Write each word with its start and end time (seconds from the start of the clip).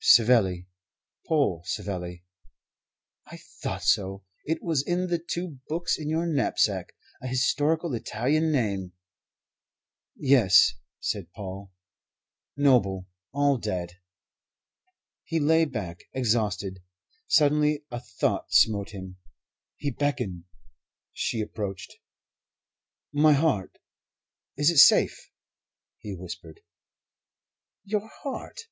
"Savelli. 0.00 0.64
Paul 1.26 1.64
Savelli." 1.66 2.22
"I 3.26 3.36
thought 3.38 3.82
so. 3.82 4.22
It 4.44 4.62
was 4.62 4.80
in 4.86 5.08
the 5.08 5.18
two 5.18 5.58
books 5.68 5.98
in 5.98 6.08
your 6.08 6.24
knapsack. 6.24 6.92
A 7.20 7.26
historical 7.26 7.92
Italian 7.94 8.52
name." 8.52 8.92
"Yes," 10.14 10.74
said 11.00 11.32
Paul. 11.32 11.72
"Noble. 12.56 13.06
All 13.32 13.58
dead." 13.58 13.98
He 15.24 15.40
lay 15.40 15.64
back, 15.64 16.04
exhausted. 16.12 16.80
Suddenly 17.26 17.82
a 17.90 17.98
thought 17.98 18.52
smote 18.52 18.90
him. 18.90 19.16
He 19.74 19.90
beckoned. 19.90 20.44
She 21.12 21.40
approached. 21.40 21.96
"My 23.10 23.32
heart 23.32 23.78
is 24.56 24.70
it 24.70 24.78
safe?" 24.78 25.32
he 25.98 26.14
whispered. 26.14 26.60
"Your 27.84 28.06
heart?" 28.22 28.68